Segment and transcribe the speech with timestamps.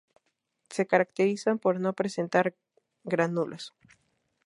[0.71, 2.55] Se caracterizan por no presentar
[3.03, 3.75] gránulos.